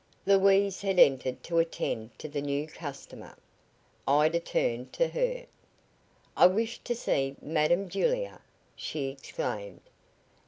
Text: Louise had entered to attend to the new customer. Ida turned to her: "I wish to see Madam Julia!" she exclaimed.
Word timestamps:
Louise 0.25 0.81
had 0.81 0.97
entered 0.97 1.43
to 1.43 1.59
attend 1.59 2.17
to 2.17 2.27
the 2.27 2.41
new 2.41 2.65
customer. 2.65 3.37
Ida 4.07 4.39
turned 4.39 4.91
to 4.93 5.09
her: 5.09 5.45
"I 6.35 6.47
wish 6.47 6.79
to 6.79 6.95
see 6.95 7.35
Madam 7.39 7.87
Julia!" 7.87 8.41
she 8.75 9.09
exclaimed. 9.09 9.81